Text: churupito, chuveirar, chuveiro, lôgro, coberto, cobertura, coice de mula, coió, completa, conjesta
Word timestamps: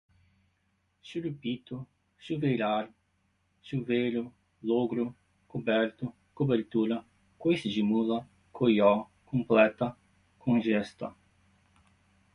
churupito, 1.03 1.85
chuveirar, 2.17 2.89
chuveiro, 3.61 4.33
lôgro, 4.63 5.15
coberto, 5.47 6.11
cobertura, 6.33 7.05
coice 7.37 7.69
de 7.69 7.83
mula, 7.83 8.27
coió, 8.51 9.05
completa, 9.27 9.95
conjesta 10.39 11.15